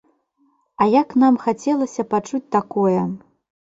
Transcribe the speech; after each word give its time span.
А 0.81 0.87
як 1.01 1.13
нам 1.25 1.39
хацелася 1.45 2.09
пачуць 2.17 2.45
такое! 2.61 3.01